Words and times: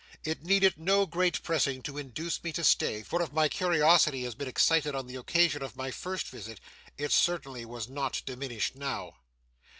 It 0.23 0.43
needed 0.43 0.79
no 0.79 1.05
great 1.05 1.43
pressing 1.43 1.83
to 1.83 1.99
induce 1.99 2.43
me 2.43 2.51
to 2.53 2.63
stay, 2.63 3.03
for 3.03 3.21
if 3.21 3.31
my 3.31 3.47
curiosity 3.47 4.23
has 4.23 4.33
been 4.33 4.47
excited 4.47 4.95
on 4.95 5.05
the 5.05 5.15
occasion 5.15 5.61
of 5.61 5.75
my 5.75 5.91
first 5.91 6.29
visit, 6.29 6.59
it 6.97 7.11
certainly 7.11 7.65
was 7.65 7.87
not 7.87 8.23
diminished 8.25 8.75
now. 8.75 9.17